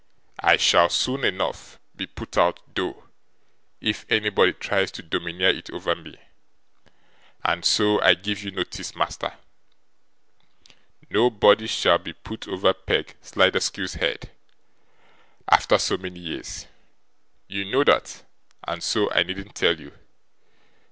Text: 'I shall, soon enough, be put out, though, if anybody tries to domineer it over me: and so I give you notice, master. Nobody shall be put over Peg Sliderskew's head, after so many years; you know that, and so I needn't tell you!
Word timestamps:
'I 0.41 0.57
shall, 0.57 0.89
soon 0.89 1.23
enough, 1.23 1.77
be 1.95 2.07
put 2.07 2.35
out, 2.35 2.59
though, 2.73 3.03
if 3.81 4.03
anybody 4.09 4.51
tries 4.51 4.89
to 4.93 5.03
domineer 5.03 5.49
it 5.49 5.69
over 5.69 5.93
me: 5.93 6.17
and 7.45 7.63
so 7.63 8.01
I 8.01 8.15
give 8.15 8.41
you 8.43 8.49
notice, 8.49 8.95
master. 8.95 9.37
Nobody 11.11 11.67
shall 11.67 11.99
be 11.99 12.13
put 12.13 12.47
over 12.47 12.73
Peg 12.73 13.15
Sliderskew's 13.21 13.93
head, 13.93 14.31
after 15.51 15.77
so 15.77 15.97
many 15.99 16.19
years; 16.19 16.65
you 17.47 17.63
know 17.65 17.83
that, 17.83 18.23
and 18.67 18.81
so 18.81 19.07
I 19.11 19.21
needn't 19.21 19.53
tell 19.53 19.79
you! 19.79 19.93